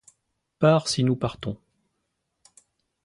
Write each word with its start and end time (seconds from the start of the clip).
Pars 0.57 0.87
si 0.87 1.03
nous 1.03 1.15
partons! 1.15 1.57